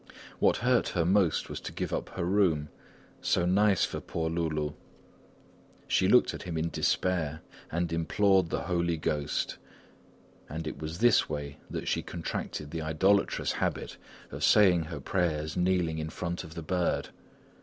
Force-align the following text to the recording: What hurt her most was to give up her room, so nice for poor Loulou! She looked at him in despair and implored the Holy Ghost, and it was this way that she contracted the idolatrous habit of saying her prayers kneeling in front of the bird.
What 0.39 0.57
hurt 0.65 0.87
her 0.97 1.05
most 1.05 1.47
was 1.47 1.59
to 1.61 1.71
give 1.71 1.93
up 1.93 2.09
her 2.17 2.23
room, 2.25 2.69
so 3.21 3.45
nice 3.45 3.85
for 3.85 4.01
poor 4.01 4.31
Loulou! 4.31 4.73
She 5.87 6.07
looked 6.07 6.33
at 6.33 6.41
him 6.41 6.57
in 6.57 6.71
despair 6.71 7.41
and 7.71 7.93
implored 7.93 8.49
the 8.49 8.61
Holy 8.61 8.97
Ghost, 8.97 9.59
and 10.49 10.65
it 10.65 10.79
was 10.79 10.97
this 10.97 11.29
way 11.29 11.59
that 11.69 11.87
she 11.87 12.01
contracted 12.01 12.71
the 12.71 12.81
idolatrous 12.81 13.51
habit 13.51 13.97
of 14.31 14.43
saying 14.43 14.85
her 14.85 14.99
prayers 14.99 15.55
kneeling 15.55 15.99
in 15.99 16.09
front 16.09 16.43
of 16.43 16.55
the 16.55 16.63
bird. 16.63 17.09